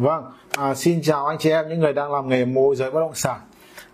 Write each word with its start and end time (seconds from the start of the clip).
Vâng, 0.00 0.24
à, 0.58 0.74
xin 0.74 1.02
chào 1.02 1.26
anh 1.26 1.38
chị 1.38 1.50
em 1.50 1.68
những 1.68 1.80
người 1.80 1.92
đang 1.92 2.12
làm 2.12 2.28
nghề 2.28 2.44
môi 2.44 2.76
giới 2.76 2.90
bất 2.90 3.00
động 3.00 3.14
sản. 3.14 3.40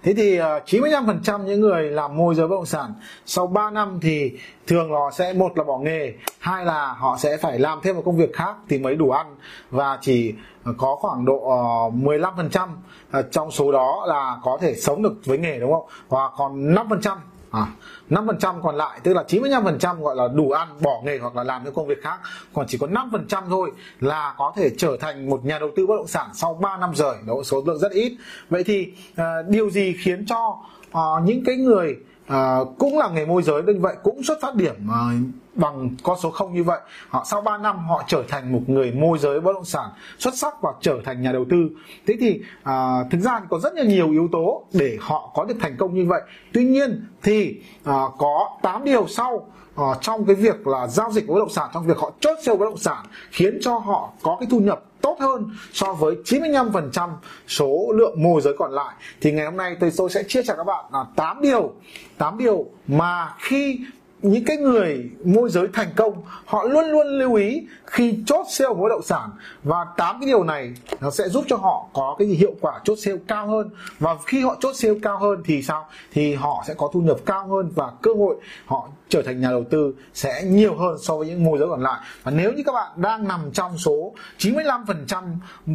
Thế 0.03 0.15
thì 0.15 0.39
à, 0.39 0.57
uh, 0.57 0.63
95% 0.67 1.44
những 1.44 1.60
người 1.60 1.91
làm 1.91 2.17
môi 2.17 2.34
giới 2.34 2.49
bất 2.49 2.57
động 2.57 2.67
sản 2.67 2.94
sau 3.26 3.47
3 3.47 3.71
năm 3.71 3.99
thì 4.02 4.33
thường 4.67 4.91
họ 4.91 5.11
sẽ 5.11 5.33
một 5.33 5.58
là 5.58 5.65
bỏ 5.65 5.79
nghề, 5.79 6.15
hai 6.39 6.65
là 6.65 6.95
họ 6.99 7.17
sẽ 7.19 7.37
phải 7.37 7.58
làm 7.58 7.81
thêm 7.83 7.97
một 7.97 8.03
công 8.05 8.16
việc 8.16 8.32
khác 8.32 8.55
thì 8.69 8.79
mới 8.79 8.95
đủ 8.95 9.11
ăn 9.11 9.37
và 9.71 9.98
chỉ 10.00 10.34
có 10.79 10.96
khoảng 10.96 11.25
độ 11.25 11.39
ờ, 11.39 11.87
uh, 11.87 11.95
15% 11.95 12.68
à, 13.11 13.23
trong 13.30 13.50
số 13.50 13.73
đó 13.73 14.04
là 14.09 14.36
có 14.43 14.59
thể 14.61 14.75
sống 14.75 15.02
được 15.02 15.14
với 15.25 15.38
nghề 15.38 15.59
đúng 15.59 15.73
không? 15.73 15.86
Và 16.09 16.29
còn 16.36 16.75
5% 16.75 17.16
à, 17.57 17.66
5% 18.11 18.62
còn 18.62 18.77
lại 18.77 19.00
tức 19.02 19.14
là 19.14 19.25
95% 19.29 20.00
gọi 20.00 20.16
là 20.16 20.29
đủ 20.29 20.50
ăn 20.50 20.68
bỏ 20.80 21.02
nghề 21.05 21.18
hoặc 21.18 21.36
là 21.36 21.45
làm 21.45 21.64
những 21.64 21.75
công 21.75 21.86
việc 21.86 22.02
khác. 22.02 22.18
Còn 22.55 22.66
chỉ 22.68 22.79
có 22.79 22.86
5% 22.86 23.43
thôi 23.48 23.70
là 24.00 24.34
có 24.38 24.52
thể 24.56 24.70
trở 24.79 24.96
thành 25.00 25.30
một 25.30 25.45
nhà 25.45 25.59
đầu 25.59 25.70
tư 25.77 25.87
bất 25.87 25.96
động 25.96 26.09
sản 26.09 26.30
sau 26.34 26.55
3 26.55 26.77
năm 26.77 26.95
rời. 26.95 27.16
Đó 27.27 27.34
số 27.45 27.62
lượng 27.66 27.78
rất 27.78 27.92
ít. 27.92 28.16
Vậy 28.50 28.64
thì 28.64 28.92
uh, 29.12 29.48
điều 29.48 29.70
gì 29.70 29.95
khiến 29.98 30.27
cho 30.27 30.59
uh, 30.88 31.24
những 31.24 31.45
cái 31.45 31.56
người 31.56 31.97
à, 32.27 32.59
cũng 32.78 32.98
là 32.98 33.09
nghề 33.09 33.27
môi 33.27 33.42
giới 33.42 33.62
như 33.62 33.80
vậy 33.80 33.97
cũng 34.02 34.23
xuất 34.23 34.38
phát 34.42 34.55
điểm 34.55 34.75
à, 34.91 35.11
bằng 35.56 35.91
con 36.02 36.19
số 36.23 36.30
không 36.30 36.55
như 36.55 36.65
vậy. 36.65 36.80
Họ 37.09 37.27
sau 37.30 37.41
3 37.41 37.59
năm 37.59 37.88
họ 37.88 38.05
trở 38.09 38.23
thành 38.28 38.52
một 38.52 38.60
người 38.66 38.92
môi 38.92 39.19
giới 39.19 39.41
bất 39.41 39.52
động 39.52 39.64
sản 39.64 39.91
xuất 40.19 40.34
sắc 40.34 40.55
và 40.62 40.73
trở 40.80 41.01
thành 41.05 41.23
nhà 41.23 41.33
đầu 41.33 41.45
tư. 41.51 41.69
Thế 42.06 42.14
thì 42.20 42.41
à, 42.62 43.05
thực 43.10 43.20
ra 43.20 43.41
có 43.51 43.59
rất 43.59 43.74
là 43.74 43.84
nhiều 43.84 44.11
yếu 44.11 44.28
tố 44.33 44.64
để 44.73 44.98
họ 45.00 45.30
có 45.34 45.45
được 45.45 45.56
thành 45.61 45.77
công 45.78 45.95
như 45.95 46.06
vậy. 46.06 46.23
Tuy 46.52 46.64
nhiên 46.64 47.06
thì 47.23 47.61
à, 47.84 48.02
có 48.19 48.50
8 48.62 48.84
điều 48.84 49.09
sau 49.09 49.47
à, 49.77 49.84
trong 50.00 50.24
cái 50.24 50.37
việc 50.37 50.66
là 50.66 50.87
giao 50.87 51.12
dịch 51.12 51.27
bất 51.27 51.38
động 51.38 51.50
sản 51.50 51.70
trong 51.75 51.86
việc 51.86 51.98
họ 51.98 52.12
chốt 52.20 52.38
sale 52.45 52.59
bất 52.59 52.64
động 52.64 52.78
sản 52.78 53.06
khiến 53.30 53.59
cho 53.61 53.78
họ 53.78 54.12
có 54.23 54.36
cái 54.41 54.47
thu 54.50 54.61
nhập 54.61 54.83
tốt 55.00 55.16
hơn 55.20 55.50
so 55.73 55.92
với 55.92 56.16
95% 56.25 57.11
số 57.48 57.92
lượng 57.95 58.22
môi 58.22 58.41
giới 58.41 58.55
còn 58.59 58.72
lại. 58.72 58.94
Thì 59.20 59.33
ngày 59.33 59.44
hôm 59.44 59.56
nay 59.56 59.77
tôi 59.81 59.92
tôi 59.97 60.11
sẽ 60.11 60.22
chia 60.22 60.42
sẻ 60.42 60.55
các 60.56 60.64
bạn 60.64 60.84
là 60.92 61.05
8 61.16 61.41
điều 61.42 61.72
8 62.19 62.38
điều 62.38 62.66
mà 62.86 63.34
khi 63.38 63.81
những 64.22 64.45
cái 64.45 64.56
người 64.56 65.11
môi 65.25 65.50
giới 65.50 65.67
thành 65.72 65.89
công, 65.97 66.22
họ 66.45 66.64
luôn 66.64 66.84
luôn 66.84 67.06
lưu 67.06 67.34
ý 67.34 67.67
khi 67.86 68.19
chốt 68.27 68.47
sale 68.50 68.75
bất 68.75 68.89
động 68.89 69.03
sản. 69.03 69.31
Và 69.62 69.86
tám 69.97 70.20
cái 70.20 70.27
điều 70.27 70.45
này 70.45 70.75
nó 71.00 71.11
sẽ 71.11 71.28
giúp 71.28 71.45
cho 71.48 71.56
họ 71.56 71.86
có 71.92 72.17
cái 72.19 72.28
gì 72.28 72.34
hiệu 72.34 72.55
quả 72.61 72.81
chốt 72.84 72.97
sale 72.97 73.19
cao 73.28 73.47
hơn. 73.47 73.70
Và 73.98 74.17
khi 74.27 74.41
họ 74.41 74.56
chốt 74.61 74.72
sale 74.77 74.94
cao 75.03 75.19
hơn 75.19 75.42
thì 75.44 75.62
sao? 75.62 75.87
Thì 76.12 76.34
họ 76.34 76.64
sẽ 76.67 76.75
có 76.75 76.91
thu 76.92 77.00
nhập 77.00 77.17
cao 77.27 77.48
hơn 77.48 77.70
và 77.75 77.92
cơ 78.03 78.11
hội 78.19 78.37
họ 78.67 78.89
trở 79.09 79.22
thành 79.22 79.41
nhà 79.41 79.50
đầu 79.50 79.64
tư 79.70 79.94
sẽ 80.14 80.42
nhiều 80.44 80.77
hơn 80.77 80.98
so 81.03 81.17
với 81.17 81.28
những 81.28 81.44
môi 81.44 81.59
giới 81.59 81.69
còn 81.69 81.83
lại. 81.83 82.00
Và 82.22 82.33
nếu 82.33 82.53
như 82.53 82.62
các 82.67 82.72
bạn 82.72 82.91
đang 82.97 83.28
nằm 83.28 83.50
trong 83.53 83.78
số 83.78 84.12
95% 84.39 85.25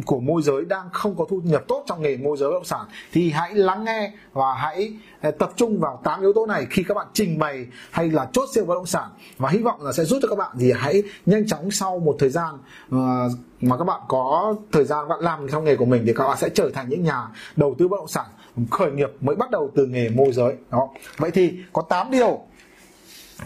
của 0.06 0.20
môi 0.20 0.42
giới 0.42 0.64
đang 0.64 0.90
không 0.92 1.14
có 1.16 1.24
thu 1.30 1.40
nhập 1.44 1.64
tốt 1.68 1.84
trong 1.86 2.02
nghề 2.02 2.16
môi 2.16 2.36
giới 2.36 2.48
bất 2.48 2.54
động 2.54 2.64
sản 2.64 2.86
thì 3.12 3.30
hãy 3.30 3.54
lắng 3.54 3.84
nghe 3.84 4.12
và 4.32 4.54
hãy 4.54 4.92
ờ, 5.20 5.30
tập 5.30 5.52
trung 5.56 5.80
vào 5.80 6.00
tám 6.04 6.20
yếu 6.20 6.32
tố 6.32 6.46
này 6.46 6.66
khi 6.70 6.84
các 6.88 6.94
bạn 6.94 7.06
trình 7.12 7.38
bày 7.38 7.66
hay 7.90 8.08
là 8.08 8.28
chốt 8.32 8.41
chốt 8.42 8.54
siêu 8.54 8.64
bất 8.64 8.74
động 8.74 8.86
sản 8.86 9.10
và 9.38 9.48
hy 9.48 9.58
vọng 9.58 9.82
là 9.82 9.92
sẽ 9.92 10.04
giúp 10.04 10.18
cho 10.22 10.28
các 10.28 10.38
bạn 10.38 10.56
thì 10.60 10.72
hãy 10.72 11.02
nhanh 11.26 11.46
chóng 11.46 11.70
sau 11.70 11.98
một 11.98 12.16
thời 12.18 12.30
gian 12.30 12.54
ờ, 12.90 13.28
mà 13.60 13.76
các 13.76 13.84
bạn 13.84 14.00
có 14.08 14.54
thời 14.72 14.84
gian 14.84 15.08
bạn 15.08 15.20
làm 15.20 15.48
trong 15.52 15.64
nghề 15.64 15.76
của 15.76 15.84
mình 15.84 16.02
thì 16.06 16.12
các 16.16 16.24
bạn 16.24 16.36
sẽ 16.38 16.48
trở 16.48 16.70
thành 16.74 16.88
những 16.88 17.02
nhà 17.02 17.28
đầu 17.56 17.74
tư 17.78 17.88
bất 17.88 17.96
động 17.96 18.08
sản 18.08 18.26
khởi 18.70 18.90
nghiệp 18.90 19.10
mới 19.20 19.36
bắt 19.36 19.50
đầu 19.50 19.70
từ 19.74 19.86
nghề 19.86 20.08
môi 20.08 20.32
giới. 20.32 20.54
Đó. 20.70 20.88
Vậy 21.16 21.30
thì 21.30 21.52
có 21.72 21.82
8 21.82 22.10
điều 22.10 22.40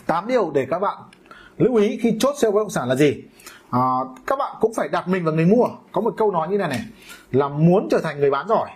8 0.06 0.26
điều 0.26 0.50
để 0.54 0.66
các 0.70 0.78
bạn 0.78 0.98
lưu 1.58 1.76
ý 1.76 1.98
khi 2.02 2.16
chốt 2.20 2.34
sale 2.38 2.52
bất 2.52 2.60
động 2.60 2.70
sản 2.70 2.88
là 2.88 2.94
gì? 2.94 3.14
À, 3.70 3.80
các 4.26 4.38
bạn 4.38 4.56
cũng 4.60 4.74
phải 4.74 4.88
đặt 4.88 5.08
mình 5.08 5.24
vào 5.24 5.34
người 5.34 5.46
mua. 5.46 5.68
Có 5.92 6.00
một 6.00 6.14
câu 6.16 6.30
nói 6.30 6.48
như 6.48 6.58
này 6.58 6.68
này 6.68 6.80
là 7.32 7.48
muốn 7.48 7.88
trở 7.90 7.98
thành 8.02 8.20
người 8.20 8.30
bán 8.30 8.48
giỏi 8.48 8.70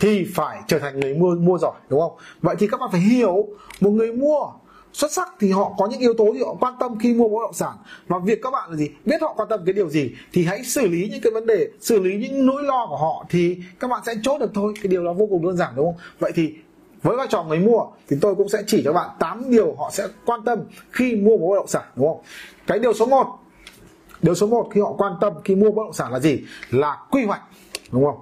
thì 0.00 0.26
phải 0.34 0.60
trở 0.66 0.78
thành 0.78 1.00
người 1.00 1.14
mua 1.14 1.34
mua 1.34 1.58
giỏi 1.58 1.74
đúng 1.88 2.00
không? 2.00 2.12
Vậy 2.40 2.56
thì 2.58 2.66
các 2.66 2.80
bạn 2.80 2.88
phải 2.92 3.00
hiểu 3.00 3.46
một 3.80 3.90
người 3.90 4.12
mua 4.12 4.46
xuất 4.92 5.12
sắc 5.12 5.28
thì 5.40 5.50
họ 5.50 5.74
có 5.78 5.86
những 5.86 6.00
yếu 6.00 6.14
tố 6.14 6.34
gì 6.34 6.40
họ 6.42 6.54
quan 6.60 6.74
tâm 6.80 6.98
khi 6.98 7.14
mua 7.14 7.28
bất 7.28 7.40
động 7.42 7.54
sản. 7.54 7.76
Và 8.08 8.18
việc 8.24 8.38
các 8.42 8.50
bạn 8.50 8.70
là 8.70 8.76
gì? 8.76 8.88
Biết 9.04 9.22
họ 9.22 9.34
quan 9.36 9.48
tâm 9.48 9.60
cái 9.66 9.72
điều 9.72 9.88
gì 9.88 10.10
thì 10.32 10.44
hãy 10.44 10.64
xử 10.64 10.88
lý 10.88 11.08
những 11.12 11.20
cái 11.20 11.32
vấn 11.32 11.46
đề, 11.46 11.68
xử 11.80 12.00
lý 12.00 12.16
những 12.16 12.46
nỗi 12.46 12.62
lo 12.62 12.86
của 12.90 12.96
họ 12.96 13.26
thì 13.28 13.58
các 13.80 13.90
bạn 13.90 14.00
sẽ 14.06 14.14
chốt 14.22 14.38
được 14.38 14.50
thôi. 14.54 14.72
Cái 14.82 14.88
điều 14.88 15.04
đó 15.04 15.12
vô 15.12 15.26
cùng 15.26 15.46
đơn 15.46 15.56
giản, 15.56 15.72
đúng 15.76 15.86
không? 15.86 16.00
Vậy 16.18 16.32
thì 16.34 16.54
với 17.02 17.16
vai 17.16 17.26
trò 17.30 17.42
người 17.42 17.58
mua 17.58 17.80
thì 18.08 18.16
tôi 18.20 18.34
cũng 18.34 18.48
sẽ 18.48 18.62
chỉ 18.66 18.82
cho 18.84 18.92
bạn 18.92 19.10
8 19.18 19.50
điều 19.50 19.74
họ 19.74 19.90
sẽ 19.92 20.08
quan 20.26 20.44
tâm 20.44 20.58
khi 20.90 21.16
mua 21.16 21.36
một 21.36 21.48
bất 21.48 21.56
động 21.56 21.68
sản, 21.68 21.82
đúng 21.96 22.08
không? 22.08 22.20
Cái 22.66 22.78
điều 22.78 22.94
số 22.94 23.06
1 23.06 23.26
điều 24.22 24.34
số 24.34 24.46
1 24.46 24.68
khi 24.74 24.80
họ 24.80 24.92
quan 24.98 25.12
tâm 25.20 25.32
khi 25.44 25.54
mua 25.54 25.70
bất 25.70 25.82
động 25.82 25.92
sản 25.92 26.12
là 26.12 26.18
gì? 26.18 26.40
Là 26.70 26.96
quy 27.10 27.24
hoạch, 27.24 27.42
đúng 27.90 28.04
không? 28.04 28.18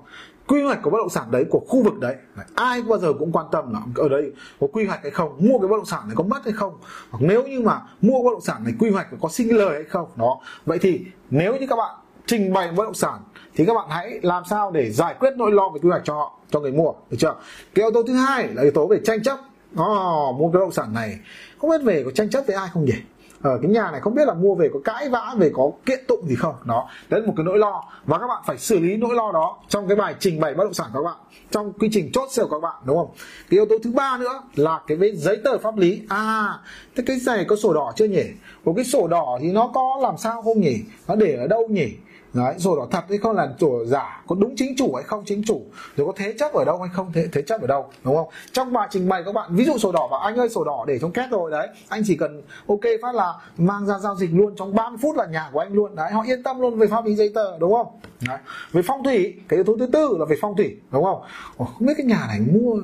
Quy 0.46 0.62
hoạch 0.62 0.82
của 0.82 0.90
bất 0.90 0.98
động 0.98 1.10
sản 1.10 1.30
đấy 1.30 1.44
của 1.50 1.60
khu 1.68 1.82
vực 1.82 1.98
đấy 2.00 2.16
ai 2.54 2.82
bao 2.82 2.98
giờ 2.98 3.12
cũng 3.18 3.32
quan 3.32 3.46
tâm 3.52 3.72
là 3.72 3.80
ở 3.96 4.08
đây 4.08 4.32
có 4.60 4.66
quy 4.72 4.84
hoạch 4.84 5.02
hay 5.02 5.10
không 5.10 5.36
mua 5.38 5.58
cái 5.58 5.68
bất 5.68 5.76
động 5.76 5.86
sản 5.86 6.02
này 6.06 6.14
có 6.16 6.24
mất 6.24 6.44
hay 6.44 6.52
không. 6.52 6.74
Hoặc 7.10 7.18
nếu 7.28 7.42
như 7.42 7.60
mà 7.60 7.82
mua 8.00 8.22
bất 8.22 8.30
động 8.30 8.40
sản 8.40 8.64
này 8.64 8.74
quy 8.78 8.90
hoạch 8.90 9.06
có 9.20 9.28
sinh 9.28 9.56
lời 9.56 9.74
hay 9.74 9.84
không 9.84 10.08
đó. 10.16 10.40
Vậy 10.66 10.78
thì 10.78 11.00
nếu 11.30 11.56
như 11.56 11.66
các 11.66 11.76
bạn 11.76 11.94
trình 12.26 12.52
bày 12.52 12.72
bất 12.76 12.84
động 12.84 12.94
sản 12.94 13.20
thì 13.54 13.64
các 13.64 13.74
bạn 13.74 13.86
hãy 13.90 14.20
làm 14.22 14.42
sao 14.50 14.70
để 14.70 14.90
giải 14.90 15.14
quyết 15.18 15.30
nỗi 15.36 15.52
lo 15.52 15.68
về 15.68 15.80
quy 15.82 15.88
hoạch 15.90 16.02
cho 16.04 16.14
họ 16.14 16.38
cho 16.50 16.60
người 16.60 16.72
mua 16.72 16.92
được 17.10 17.16
chưa? 17.20 17.34
Cái 17.74 17.84
yếu 17.84 17.90
tố 17.90 18.02
thứ 18.02 18.14
hai 18.14 18.48
là 18.48 18.62
yếu 18.62 18.72
tố 18.72 18.86
về 18.86 19.00
tranh 19.04 19.22
chấp. 19.22 19.38
Oh, 19.80 20.36
mua 20.36 20.50
cái 20.52 20.52
bất 20.52 20.60
động 20.60 20.72
sản 20.72 20.94
này 20.94 21.18
không 21.58 21.70
biết 21.70 21.82
về 21.84 22.02
có 22.04 22.10
tranh 22.10 22.30
chấp 22.30 22.44
với 22.46 22.56
ai 22.56 22.68
không 22.72 22.84
nhỉ? 22.84 22.94
Ở 23.42 23.58
cái 23.62 23.70
nhà 23.70 23.90
này 23.90 24.00
không 24.00 24.14
biết 24.14 24.26
là 24.26 24.34
mua 24.34 24.54
về 24.54 24.70
có 24.72 24.80
cãi 24.84 25.08
vã, 25.08 25.34
về 25.38 25.50
có 25.54 25.70
kiện 25.86 26.04
tụng 26.08 26.26
gì 26.28 26.34
không? 26.34 26.54
Đó, 26.64 26.88
đấy 27.08 27.20
là 27.20 27.26
một 27.26 27.32
cái 27.36 27.44
nỗi 27.44 27.58
lo. 27.58 27.84
Và 28.04 28.18
các 28.18 28.26
bạn 28.26 28.42
phải 28.46 28.58
xử 28.58 28.78
lý 28.78 28.96
nỗi 28.96 29.14
lo 29.14 29.32
đó 29.32 29.58
trong 29.68 29.88
cái 29.88 29.96
bài 29.96 30.14
trình 30.18 30.40
bày 30.40 30.54
bất 30.54 30.64
động 30.64 30.74
sản 30.74 30.86
của 30.92 31.02
các 31.02 31.04
bạn, 31.04 31.16
trong 31.50 31.72
quy 31.72 31.88
trình 31.92 32.10
chốt 32.12 32.28
sale 32.30 32.48
của 32.48 32.60
các 32.60 32.68
bạn, 32.68 32.82
đúng 32.84 32.96
không? 32.96 33.10
Cái 33.50 33.58
yếu 33.58 33.66
tố 33.66 33.76
thứ 33.82 33.92
ba 33.92 34.18
nữa 34.18 34.42
là 34.54 34.80
cái 34.86 34.96
bên 34.96 35.16
giấy 35.16 35.40
tờ 35.44 35.58
pháp 35.58 35.76
lý. 35.76 36.02
À 36.08 36.58
thế 36.96 37.04
cái 37.06 37.16
này 37.26 37.44
có 37.48 37.56
sổ 37.56 37.74
đỏ 37.74 37.92
chưa 37.96 38.04
nhỉ? 38.04 38.24
Một 38.64 38.72
cái 38.76 38.84
sổ 38.84 39.06
đỏ 39.08 39.38
thì 39.40 39.52
nó 39.52 39.70
có 39.74 39.98
làm 40.02 40.16
sao 40.18 40.42
không 40.42 40.60
nhỉ? 40.60 40.76
Nó 41.08 41.14
để 41.14 41.36
ở 41.36 41.46
đâu 41.46 41.68
nhỉ? 41.68 41.88
Đấy 42.34 42.54
sổ 42.58 42.76
đỏ 42.76 42.86
thật 42.90 43.04
hay 43.08 43.18
không 43.18 43.36
là 43.36 43.48
sổ 43.60 43.84
giả 43.86 44.22
có 44.26 44.36
đúng 44.38 44.54
chính 44.56 44.76
chủ 44.76 44.94
hay 44.94 45.04
không 45.04 45.24
chính 45.26 45.42
chủ 45.46 45.62
rồi 45.96 46.06
có 46.06 46.12
thế 46.16 46.34
chấp 46.38 46.52
ở 46.52 46.64
đâu 46.64 46.78
hay 46.78 46.88
không 46.92 47.12
thế 47.12 47.28
thế 47.32 47.42
chấp 47.42 47.60
ở 47.60 47.66
đâu 47.66 47.86
đúng 48.04 48.16
không? 48.16 48.28
Trong 48.52 48.72
bài 48.72 48.88
trình 48.90 49.08
bày 49.08 49.22
các 49.24 49.32
bạn 49.32 49.56
ví 49.56 49.64
dụ 49.64 49.78
sổ 49.78 49.92
đỏ 49.92 50.08
và 50.10 50.18
anh 50.22 50.36
ơi 50.36 50.48
sổ 50.48 50.64
đỏ 50.64 50.84
để 50.88 50.98
trong 50.98 51.12
két 51.12 51.30
rồi 51.30 51.50
đấy. 51.50 51.68
Anh 51.88 52.02
chỉ 52.06 52.16
cần 52.16 52.42
ok 52.68 52.80
phát 53.02 53.14
là 53.14 53.34
mang 53.56 53.86
ra 53.86 53.98
giao 53.98 54.16
dịch 54.16 54.30
luôn 54.32 54.54
trong 54.56 54.74
30 54.74 54.98
phút 55.02 55.16
là 55.16 55.26
nhà 55.26 55.50
của 55.52 55.60
anh 55.60 55.72
luôn. 55.72 55.96
Đấy 55.96 56.10
họ 56.12 56.22
yên 56.26 56.42
tâm 56.42 56.60
luôn 56.60 56.78
về 56.78 56.86
pháp 56.86 57.04
lý 57.04 57.14
giấy 57.14 57.32
tờ 57.34 57.58
đúng 57.58 57.72
không? 57.72 57.86
Đấy. 58.28 58.38
về 58.72 58.82
phong 58.86 59.04
thủy 59.04 59.34
cái 59.48 59.56
yếu 59.56 59.64
tố 59.64 59.76
thứ 59.78 59.86
tư 59.86 60.16
là 60.18 60.24
về 60.24 60.36
phong 60.40 60.56
thủy 60.56 60.76
đúng 60.90 61.04
không? 61.04 61.22
Ồ, 61.56 61.64
không 61.64 61.86
biết 61.86 61.94
cái 61.96 62.06
nhà 62.06 62.24
này 62.28 62.40
mua 62.40 62.80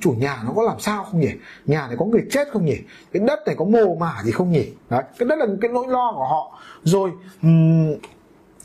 chủ 0.00 0.14
nhà 0.18 0.42
nó 0.46 0.52
có 0.56 0.62
làm 0.62 0.80
sao 0.80 1.04
không 1.04 1.20
nhỉ? 1.20 1.30
Nhà 1.66 1.86
này 1.86 1.96
có 1.98 2.04
người 2.04 2.22
chết 2.30 2.48
không 2.52 2.64
nhỉ? 2.64 2.76
Cái 3.12 3.22
đất 3.26 3.38
này 3.46 3.54
có 3.58 3.64
mồ 3.64 3.94
mả 3.94 4.22
gì 4.24 4.30
không 4.30 4.52
nhỉ? 4.52 4.66
Đấy 4.90 5.02
cái 5.18 5.28
đất 5.28 5.38
là 5.38 5.46
cái 5.60 5.70
nỗi 5.70 5.86
lo 5.88 6.12
của 6.12 6.26
họ. 6.26 6.58
Rồi 6.84 7.10
um, 7.42 7.94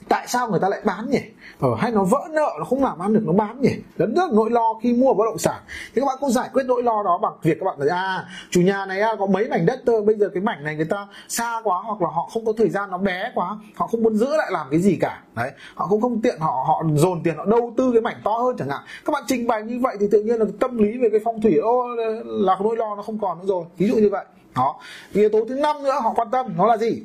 tại 0.10 0.28
sao 0.28 0.50
người 0.50 0.60
ta 0.60 0.70
lại 0.70 0.82
bán 0.86 1.10
nhỉ? 1.10 1.22
Ờ, 1.60 1.70
hay 1.78 1.92
nó 1.92 2.04
vỡ 2.04 2.28
nợ 2.32 2.52
nó 2.58 2.66
không 2.66 2.84
làm 2.84 3.00
ăn 3.00 3.14
được 3.14 3.24
nó 3.26 3.34
bán 3.34 3.62
nhỉ? 3.62 3.76
Đó 3.98 4.06
rất 4.16 4.32
nỗi 4.32 4.50
lo 4.50 4.74
khi 4.84 4.94
mua 4.94 5.14
bất 5.14 5.26
động 5.26 5.38
sản. 5.38 5.62
Thì 5.96 6.02
các 6.02 6.06
bạn 6.06 6.18
cũng 6.20 6.32
giải 6.32 6.50
quyết 6.54 6.64
nỗi 6.66 6.84
lo 6.84 7.04
đó 7.04 7.20
bằng 7.22 7.34
việc 7.44 7.58
các 7.60 7.66
bạn 7.66 7.80
nói 7.80 7.90
à 7.90 8.26
chủ 8.50 8.62
nhà 8.62 8.86
này 8.86 9.02
à, 9.02 9.16
có 9.20 9.26
mấy 9.26 9.50
mảnh 9.50 9.66
đất 9.66 9.80
thôi 9.86 10.02
bây 10.02 10.16
giờ 10.16 10.30
cái 10.34 10.44
mảnh 10.44 10.64
này 10.64 10.76
người 10.76 10.86
ta 10.86 11.08
xa 11.28 11.62
quá 11.64 11.82
hoặc 11.86 12.02
là 12.02 12.08
họ 12.14 12.30
không 12.34 12.46
có 12.46 12.54
thời 12.58 12.70
gian 12.70 12.92
nó 12.92 12.98
bé 12.98 13.32
quá 13.36 13.58
họ 13.76 13.88
không 13.88 14.04
muốn 14.04 14.16
giữ 14.16 14.38
lại 14.38 14.48
làm 14.52 14.68
cái 14.72 14.80
gì 14.80 14.98
cả. 15.02 15.22
Đấy 15.36 15.52
họ 15.76 15.88
cũng 15.90 16.02
không 16.02 16.22
tiện 16.22 16.40
họ 16.40 16.64
họ 16.68 16.84
dồn 16.96 17.24
tiền 17.24 17.36
họ 17.38 17.46
đầu 17.46 17.74
tư 17.78 17.92
cái 17.92 18.02
mảnh 18.02 18.22
to 18.24 18.32
hơn 18.32 18.56
chẳng 18.58 18.70
hạn. 18.70 18.82
Các 19.06 19.12
bạn 19.12 19.24
trình 19.28 19.48
bày 19.48 19.64
như 19.64 19.80
vậy 19.82 19.98
thì 20.00 20.08
tự 20.12 20.22
nhiên 20.24 20.40
là 20.40 20.46
tâm 20.60 20.78
lý 20.78 20.98
về 20.98 21.10
cái 21.12 21.20
phong 21.24 21.42
thủy 21.42 21.58
ô 21.58 21.88
là 22.26 22.58
nỗi 22.64 22.76
lo 22.78 22.96
nó 22.96 23.02
không 23.02 23.20
còn 23.20 23.40
nữa 23.40 23.46
rồi. 23.48 23.66
Ví 23.78 23.88
dụ 23.88 23.96
như 23.96 24.10
vậy. 24.12 24.26
Đó. 24.56 24.76
Yếu 25.14 25.30
tố 25.30 25.46
thứ 25.50 25.56
năm 25.56 25.84
nữa 25.84 26.00
họ 26.04 26.14
quan 26.16 26.32
tâm 26.32 26.54
nó 26.58 26.66
là 26.66 26.78
gì? 26.78 27.04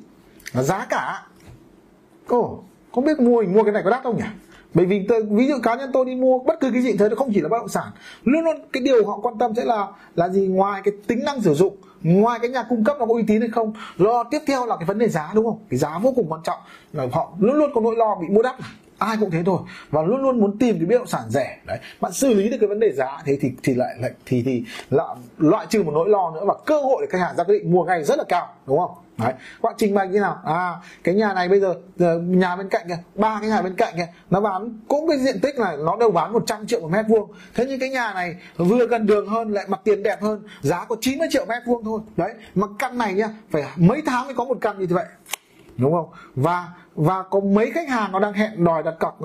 Là 0.53 0.62
giá 0.62 0.87
cả. 0.91 1.26
Ồ, 2.28 2.38
oh, 2.38 2.64
không 2.98 3.04
biết 3.04 3.20
mua 3.20 3.41
mình 3.41 3.53
mua 3.54 3.62
cái 3.62 3.72
này 3.72 3.82
có 3.82 3.91
đắt 3.91 4.03
không 4.03 4.16
nhỉ? 4.16 4.25
Bởi 4.75 4.87
vì 4.87 5.06
tôi, 5.08 5.23
ví 5.31 5.49
dụ 5.49 5.55
cá 5.62 5.75
nhân 5.75 5.90
tôi 5.93 6.05
đi 6.05 6.14
mua 6.14 6.38
bất 6.38 6.61
cứ 6.61 6.70
cái 6.73 6.82
gì 6.82 6.96
thế 6.99 7.08
nó 7.08 7.17
không 7.17 7.31
chỉ 7.34 7.40
là 7.40 7.49
bất 7.49 7.58
động 7.58 7.69
sản. 7.69 7.87
Luôn 8.25 8.44
luôn 8.44 8.56
cái 8.73 8.82
điều 8.82 9.06
họ 9.06 9.19
quan 9.23 9.38
tâm 9.38 9.55
sẽ 9.56 9.64
là 9.64 9.87
là 10.14 10.28
gì? 10.28 10.46
Ngoài 10.46 10.82
cái 10.84 10.94
tính 11.06 11.25
năng 11.25 11.40
sử 11.40 11.55
dụng 11.55 11.76
ngoài 12.02 12.38
cái 12.43 12.50
nhà 12.50 12.62
cung 12.69 12.84
cấp 12.84 12.96
nó 12.99 13.06
có 13.06 13.14
uy 13.14 13.23
tín 13.26 13.40
hay 13.40 13.50
không? 13.50 13.73
Lo 13.96 14.25
tiếp 14.25 14.38
theo 14.46 14.67
là 14.67 14.76
cái 14.76 14.87
vấn 14.87 14.99
đề 14.99 15.08
giá 15.08 15.31
đúng 15.34 15.44
không? 15.44 15.58
Cái 15.70 15.78
giá 15.78 15.99
vô 15.99 16.12
cùng 16.17 16.26
quan 16.28 16.40
trọng. 16.44 16.58
Là 16.93 17.06
họ 17.12 17.32
luôn 17.38 17.56
luôn 17.56 17.70
có 17.75 17.81
nỗi 17.81 17.96
lo 17.96 18.14
bị 18.20 18.28
mua 18.28 18.43
đắt 18.43 18.56
ai 18.99 19.17
cũng 19.21 19.31
thế 19.31 19.43
thôi. 19.47 19.59
Và 19.91 20.03
luôn 20.03 20.23
luôn 20.23 20.41
muốn 20.41 20.59
tìm 20.59 20.79
cái 20.79 20.87
bất 20.87 20.99
động 20.99 21.06
sản 21.06 21.23
rẻ. 21.29 21.59
Đấy. 21.67 21.79
Bạn 22.00 22.12
xử 22.12 22.35
lý 22.35 22.49
được 22.49 22.56
cái 22.61 22.69
vấn 22.69 22.81
đề 22.81 22.93
giá, 22.93 23.23
thế 23.25 23.39
thì 23.41 23.50
thì 23.62 23.75
lại 23.75 23.97
lại, 24.00 24.11
thì 24.27 24.43
thì 24.43 24.65
lại 24.91 25.17
loại 25.39 25.67
trừ 25.71 25.83
một 25.83 25.93
nỗi 25.95 26.09
lo 26.09 26.31
nữa 26.35 26.45
và 26.47 26.55
cơ 26.67 26.81
hội 26.81 26.99
để 27.00 27.06
khách 27.11 27.27
hàng 27.27 27.37
ra 27.37 27.45
quyết 27.45 27.59
định 27.59 27.73
mua 27.73 27.85
ngay 27.85 28.05
rất 28.05 28.19
là 28.19 28.25
cao, 28.29 28.55
đúng 28.67 28.79
không? 28.79 28.91
Đấy. 29.19 29.33
Bạn 29.62 29.75
trình 29.79 29.95
bày 29.95 30.09
như 30.09 30.21
nào? 30.21 30.39
À 30.45 30.75
cái 31.05 31.15
nhà 31.15 31.33
này 31.35 31.49
bây 31.49 31.61
giờ 31.61 31.75
ờ, 31.99 32.19
nhà 32.19 32.56
bên 32.56 32.69
cạnh 32.69 32.89
kìa, 32.89 32.99
ba 33.15 33.39
cái 33.41 33.50
nhà 33.50 33.62
bên 33.62 33.75
cạnh 33.75 33.95
kìa, 33.97 34.06
nó 34.31 34.41
bán 34.41 34.81
cũng 34.89 35.09
cái 35.09 35.19
diện 35.19 35.41
tích 35.41 35.59
này 35.59 35.77
nó 35.77 35.97
đều 35.97 36.11
bán 36.11 36.33
100 36.33 36.67
triệu 36.67 36.81
một 36.81 36.89
mét 36.89 37.06
vuông. 37.09 37.31
Thế 37.55 37.65
nhưng 37.69 37.81
cái 37.81 37.89
nhà 37.89 38.15
này 38.15 38.37
vừa 38.56 38.87
gần 38.87 39.06
đường 39.06 39.29
hơn, 39.29 39.53
lại 39.53 39.65
mặt 39.69 39.81
tiền 39.85 40.03
đẹp 40.03 40.23
hơn, 40.23 40.43
giá 40.61 40.85
có 40.85 40.97
90 41.00 41.29
triệu 41.31 41.45
mét 41.47 41.62
vuông 41.67 41.85
thôi. 41.85 42.00
Đấy. 42.17 42.35
Mà 42.55 42.67
căn 42.79 42.99
này 42.99 43.15
nhá, 43.15 43.29
phải 43.50 43.65
mấy 43.77 44.03
tháng 44.06 44.27
mới 44.27 44.35
có 44.35 44.45
một 44.45 44.59
căn 44.61 44.79
như 44.79 44.87
vậy 44.91 45.05
đúng 45.78 45.92
không? 45.92 46.08
Và 46.34 46.69
và 46.94 47.22
có 47.22 47.40
mấy 47.40 47.70
khách 47.70 47.88
hàng 47.88 48.12
nó 48.12 48.19
đang 48.19 48.32
hẹn 48.32 48.64
đòi 48.64 48.82
đặt 48.82 48.94
cọc 49.00 49.19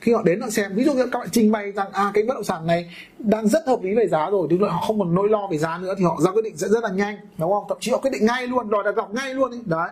khi 0.00 0.12
họ 0.12 0.22
đến 0.24 0.40
họ 0.40 0.50
xem 0.50 0.72
ví 0.74 0.84
dụ 0.84 0.92
như 0.92 1.06
các 1.12 1.18
bạn 1.18 1.28
trình 1.32 1.52
bày 1.52 1.72
rằng 1.72 1.88
à 1.92 2.10
cái 2.14 2.24
bất 2.24 2.34
động 2.34 2.44
sản 2.44 2.66
này 2.66 2.90
đang 3.18 3.48
rất 3.48 3.66
hợp 3.66 3.82
lý 3.82 3.94
về 3.94 4.08
giá 4.08 4.30
rồi 4.30 4.46
thì 4.50 4.58
họ 4.60 4.80
không 4.86 4.98
còn 4.98 5.14
nỗi 5.14 5.28
lo 5.28 5.48
về 5.50 5.58
giá 5.58 5.78
nữa 5.78 5.94
thì 5.98 6.04
họ 6.04 6.16
ra 6.20 6.30
quyết 6.30 6.42
định 6.44 6.56
sẽ 6.56 6.68
rất 6.68 6.84
là 6.84 6.90
nhanh 6.90 7.16
đúng 7.38 7.52
không? 7.52 7.64
Thậm 7.68 7.78
chí 7.80 7.90
họ 7.90 7.98
quyết 7.98 8.10
định 8.10 8.26
ngay 8.26 8.46
luôn 8.46 8.70
đòi 8.70 8.84
đặt 8.84 8.92
cọc 8.96 9.14
ngay 9.14 9.34
luôn 9.34 9.50
ấy. 9.50 9.60
đấy. 9.64 9.88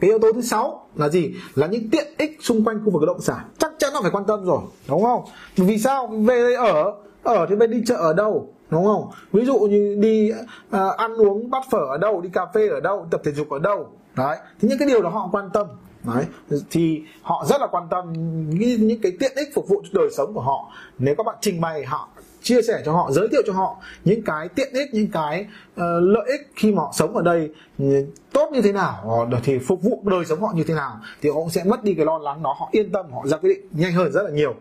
Cái 0.00 0.10
yếu 0.10 0.18
tố 0.18 0.32
thứ 0.32 0.40
sáu 0.40 0.86
là 0.96 1.08
gì? 1.08 1.34
Là 1.54 1.66
những 1.66 1.90
tiện 1.90 2.06
ích 2.18 2.38
xung 2.40 2.64
quanh 2.64 2.80
khu 2.84 2.90
vực 2.90 3.00
bất 3.00 3.06
động 3.06 3.20
sản. 3.20 3.44
Chắc 3.58 3.72
chắn 3.78 3.92
là 3.92 4.00
phải 4.02 4.10
quan 4.10 4.24
tâm 4.24 4.44
rồi 4.44 4.60
đúng 4.88 5.02
không? 5.02 5.24
Vì 5.56 5.78
sao? 5.78 6.06
Về 6.06 6.42
đây 6.42 6.54
ở 6.54 6.92
ở 7.22 7.46
thì 7.48 7.56
bên 7.56 7.70
đi 7.70 7.82
chợ 7.86 7.96
ở 7.96 8.12
đâu 8.12 8.48
đúng 8.70 8.84
không? 8.84 9.10
Ví 9.32 9.44
dụ 9.44 9.58
như 9.58 9.96
đi 10.00 10.32
uh, 10.76 10.96
ăn 10.96 11.14
uống 11.14 11.50
bát 11.50 11.62
phở 11.70 11.78
ở 11.78 11.98
đâu 11.98 12.20
đi 12.20 12.28
cà 12.32 12.46
phê 12.54 12.68
ở 12.68 12.80
đâu 12.80 13.06
tập 13.10 13.20
thể 13.24 13.32
dục 13.32 13.50
ở 13.50 13.58
đâu 13.58 13.88
đấy 14.16 14.36
thì 14.60 14.68
những 14.68 14.78
cái 14.78 14.88
điều 14.88 15.02
đó 15.02 15.08
họ 15.08 15.28
quan 15.32 15.50
tâm. 15.52 15.66
Đấy 16.14 16.24
thì 16.70 17.02
họ 17.22 17.44
rất 17.48 17.60
là 17.60 17.66
quan 17.66 17.86
tâm 17.90 18.12
những, 18.48 18.86
những 18.86 19.00
cái 19.00 19.12
tiện 19.20 19.32
ích 19.36 19.48
phục 19.54 19.68
vụ 19.68 19.82
cho 19.82 20.00
đời 20.00 20.10
sống 20.16 20.34
của 20.34 20.40
họ. 20.40 20.72
Nếu 20.98 21.14
các 21.14 21.26
bạn 21.26 21.36
trình 21.40 21.60
bày 21.60 21.84
họ 21.84 22.08
chia 22.44 22.62
sẻ 22.62 22.82
cho 22.84 22.92
họ 22.92 23.10
giới 23.12 23.28
thiệu 23.28 23.42
cho 23.46 23.52
họ 23.52 23.76
những 24.04 24.22
cái 24.22 24.48
tiện 24.48 24.72
ích 24.72 24.94
những 24.94 25.10
cái 25.10 25.46
uh, 25.74 25.80
lợi 26.02 26.26
ích 26.26 26.50
khi 26.56 26.72
mà 26.72 26.82
họ 26.82 26.92
sống 26.94 27.16
ở 27.16 27.22
đây 27.22 27.50
ừ, 27.78 28.06
tốt 28.32 28.50
như 28.52 28.62
thế 28.62 28.72
nào 28.72 29.26
ờ, 29.32 29.40
thì 29.44 29.58
phục 29.58 29.82
vụ 29.82 30.02
đời 30.04 30.24
sống 30.24 30.42
họ 30.42 30.52
như 30.54 30.64
thế 30.64 30.74
nào 30.74 31.00
thì 31.22 31.30
họ 31.30 31.40
sẽ 31.50 31.64
mất 31.64 31.84
đi 31.84 31.94
cái 31.94 32.06
lo 32.06 32.18
lắng 32.18 32.42
đó. 32.42 32.56
Họ 32.58 32.68
yên 32.72 32.92
tâm 32.92 33.12
họ 33.12 33.26
ra 33.26 33.36
quyết 33.36 33.48
định 33.48 33.68
nhanh 33.72 33.92
hơn 33.92 34.12
rất 34.12 34.22
là 34.22 34.30
nhiều. 34.30 34.54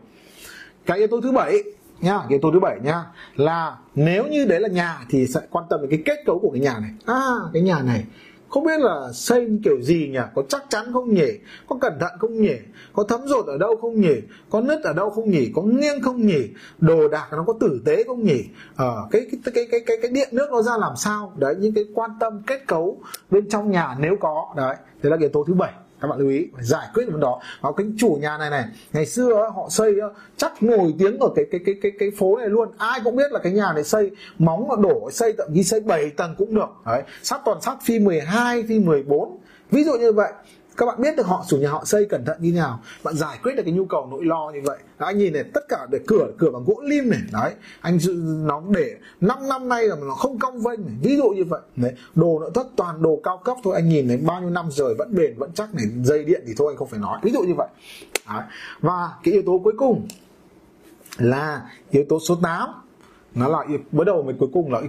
Cái 0.86 0.98
yếu 0.98 1.08
tố 1.08 1.22
thứ 1.22 1.32
bảy 1.32 1.64
nha 2.02 2.18
cái 2.18 2.30
yếu 2.30 2.40
tố 2.42 2.52
thứ 2.52 2.60
bảy 2.60 2.80
nha 2.84 3.06
là 3.36 3.78
nếu 3.96 4.28
như 4.28 4.46
đấy 4.46 4.60
là 4.60 4.68
nhà 4.68 5.00
thì 5.10 5.28
sẽ 5.28 5.40
quan 5.50 5.66
tâm 5.70 5.82
đến 5.82 5.90
cái 5.90 6.00
kết 6.06 6.24
cấu 6.26 6.40
của 6.40 6.50
cái 6.52 6.62
nhà 6.62 6.80
này. 6.82 6.92
À 7.06 7.24
cái 7.54 7.62
nhà 7.62 7.80
này 7.82 8.04
không 8.54 8.64
biết 8.64 8.80
là 8.80 9.12
xây 9.14 9.50
kiểu 9.64 9.82
gì 9.82 10.10
nhỉ? 10.12 10.20
Có 10.36 10.44
chắc 10.50 10.64
chắn 10.70 10.94
không 10.94 11.14
nhỉ? 11.14 11.28
Có 11.68 11.76
cẩn 11.82 11.94
thận 12.00 12.12
không 12.20 12.42
nhỉ? 12.42 12.56
Có 12.94 13.04
thấm 13.04 13.22
rột 13.26 13.46
ở 13.46 13.58
đâu 13.58 13.76
không 13.82 14.02
nhỉ? 14.02 14.16
Có 14.50 14.62
nứt 14.62 14.82
ở 14.84 14.94
đâu 14.94 15.10
không 15.10 15.32
nhỉ? 15.32 15.52
Có 15.56 15.62
nghiêng 15.62 16.02
không 16.02 16.28
nhỉ? 16.28 16.50
Đồ 16.80 17.08
đạc 17.08 17.28
nó 17.32 17.44
có 17.48 17.54
tử 17.60 17.82
tế 17.86 18.04
không 18.04 18.24
nhỉ? 18.24 18.46
Ở 18.76 18.96
ờ, 18.96 19.08
cái, 19.12 19.22
cái 19.32 19.54
cái 19.56 19.66
cái 19.72 19.80
cái 19.86 19.98
cái 20.02 20.12
điện 20.12 20.30
nước 20.32 20.52
nó 20.52 20.62
ra 20.62 20.78
làm 20.78 20.96
sao? 20.96 21.34
Đấy 21.38 21.56
những 21.60 21.74
cái 21.74 21.86
quan 21.94 22.12
tâm 22.20 22.42
kết 22.48 22.68
cấu 22.68 23.02
bên 23.32 23.50
trong 23.50 23.72
nhà 23.72 23.96
nếu 24.00 24.16
có. 24.20 24.54
Đấy 24.58 24.76
thế 25.04 25.10
là 25.10 25.18
yếu 25.20 25.30
tố 25.30 25.44
thứ 25.48 25.54
bảy 25.54 25.74
các 26.04 26.10
bạn 26.10 26.20
lưu 26.20 26.30
ý, 26.30 26.48
phải 26.56 26.64
giải 26.64 26.88
quyết 26.94 27.06
vấn 27.12 27.20
đó. 27.20 27.40
Và 27.62 27.72
cái 27.78 27.88
chủ 27.98 28.18
nhà 28.22 28.38
này 28.38 28.50
này, 28.50 28.64
ngày 28.94 29.06
xưa 29.06 29.52
họ 29.56 29.68
xây 29.70 29.96
chắc 30.38 30.64
nổi 30.64 30.94
tiếng 31.00 31.20
ở 31.20 31.30
cái 31.36 31.46
cái 31.52 31.62
cái 31.66 31.76
cái 31.82 31.92
cái 32.00 32.12
phố 32.18 32.38
này 32.38 32.50
luôn. 32.50 32.70
Ai 32.78 33.00
cũng 33.04 33.16
biết 33.16 33.32
là 33.32 33.40
cái 33.40 33.54
nhà 33.54 33.74
này 33.74 33.84
xây, 33.84 34.12
móng 34.38 34.68
mà 34.68 34.76
đổ, 34.84 35.12
xây 35.12 35.34
thậm 35.38 35.48
chí 35.54 35.64
xây 35.64 35.80
7 35.80 36.10
tầng 36.10 36.36
cũng 36.38 36.56
được. 36.56 36.70
Đấy 36.86 37.02
sắt 37.24 37.42
toàn 37.46 37.62
sắt 37.62 37.78
phi 37.84 38.00
12 38.00 38.64
phi 38.64 38.80
14 38.80 39.38
ví 39.72 39.84
dụ 39.84 39.94
như 39.94 40.12
vậy 40.12 40.32
các 40.78 40.86
bạn 40.86 41.02
biết 41.02 41.16
được 41.18 41.26
họ 41.26 41.46
chủ 41.48 41.58
nhà 41.58 41.70
họ 41.70 41.86
xây 41.86 42.06
cẩn 42.06 42.26
thận 42.26 42.38
như 42.40 42.54
nào? 42.54 42.80
Bạn 43.04 43.16
giải 43.16 43.40
quyết 43.44 43.54
được 43.56 43.64
cái 43.66 43.74
nhu 43.74 43.86
cầu 43.86 44.08
nỗi 44.12 44.26
lo 44.26 44.52
như 44.54 44.62
vậy. 44.64 44.78
Đó, 45.00 45.06
anh 45.06 45.18
nhìn 45.18 45.34
này 45.34 45.44
tất 45.54 45.62
cả 45.70 45.88
để 45.92 46.00
cửa 46.08 46.28
cửa 46.38 46.50
bằng 46.50 46.64
gỗ 46.66 46.82
lim 46.84 47.10
này. 47.10 47.20
Đấy 47.32 47.52
anh 47.82 47.98
nó 48.46 48.62
để 48.70 48.96
5 49.22 49.38
năm 49.50 49.70
nay 49.70 49.88
là 49.88 49.96
nó 49.96 50.14
không 50.14 50.40
cong 50.40 50.62
vênh 50.62 50.86
này. 50.86 50.96
Ví 51.02 51.18
dụ 51.18 51.30
như 51.30 51.44
vậy. 51.44 51.62
Đấy 51.76 51.94
đồ 52.16 52.40
nội 52.40 52.52
thất 52.54 52.68
toàn 52.76 53.02
đồ 53.02 53.20
cao 53.24 53.42
cấp 53.46 53.58
thôi. 53.64 53.76
Anh 53.76 53.90
nhìn 53.90 54.08
này 54.08 54.18
bao 54.18 54.42
nhiêu 54.42 54.50
năm 54.50 54.72
rồi 54.72 54.96
vẫn 54.98 55.16
bền 55.16 55.38
vẫn 55.38 55.52
chắc 55.56 55.76
này. 55.76 55.86
Dây 56.04 56.24
điện 56.24 56.44
thì 56.48 56.54
thôi 56.58 56.72
anh 56.74 56.78
không 56.78 56.88
phải 56.88 57.00
nói. 57.00 57.20
Ví 57.24 57.32
dụ 57.32 57.42
như 57.42 57.54
vậy. 57.58 57.68
Đấy. 58.30 58.44
và 58.82 59.10
cái 59.24 59.34
yếu 59.34 59.44
tố 59.46 59.62
cuối 59.64 59.74
cùng 59.78 60.08
là 61.18 61.70
yếu 61.92 62.04
tố 62.10 62.20
số 62.28 62.36
8 62.44 62.70
nó 63.36 63.48
là 63.48 63.66
bắt 63.92 64.04
đầu 64.04 64.24
mình 64.24 64.38
cuối 64.40 64.50
cùng 64.54 64.74
là 64.74 64.82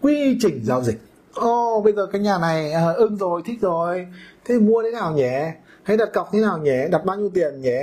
quy 0.00 0.38
trình 0.40 0.60
giao 0.64 0.82
dịch 0.82 0.98
ô 1.36 1.76
oh, 1.76 1.84
bây 1.84 1.92
giờ 1.92 2.06
cái 2.12 2.20
nhà 2.20 2.38
này 2.38 2.72
à, 2.72 2.92
ưng 2.96 3.16
rồi, 3.16 3.42
thích 3.44 3.60
rồi. 3.60 4.06
Thế 4.44 4.58
mua 4.58 4.82
thế 4.82 4.90
nào 4.90 5.12
nhỉ? 5.12 5.32
Hay 5.82 5.96
đặt 5.96 6.12
cọc 6.12 6.28
thế 6.32 6.40
nào 6.40 6.58
nhỉ? 6.58 6.78
Đặt 6.90 7.04
bao 7.04 7.16
nhiêu 7.16 7.30
tiền 7.34 7.60
nhỉ? 7.60 7.78